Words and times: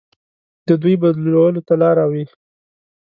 د 0.67 0.69
دوی 0.81 0.95
بدلولو 1.01 1.61
ته 1.67 1.73
لاره 1.81 2.05
وي. 2.11 2.23